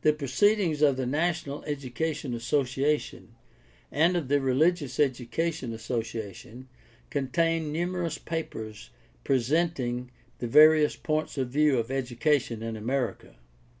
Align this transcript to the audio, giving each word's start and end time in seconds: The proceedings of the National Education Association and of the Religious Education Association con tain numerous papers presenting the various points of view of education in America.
The 0.00 0.12
proceedings 0.12 0.82
of 0.82 0.96
the 0.96 1.06
National 1.06 1.62
Education 1.66 2.34
Association 2.34 3.36
and 3.92 4.16
of 4.16 4.26
the 4.26 4.40
Religious 4.40 4.98
Education 4.98 5.72
Association 5.72 6.68
con 7.12 7.28
tain 7.28 7.70
numerous 7.72 8.18
papers 8.18 8.90
presenting 9.22 10.10
the 10.40 10.48
various 10.48 10.96
points 10.96 11.38
of 11.38 11.50
view 11.50 11.78
of 11.78 11.92
education 11.92 12.60
in 12.60 12.76
America. 12.76 13.36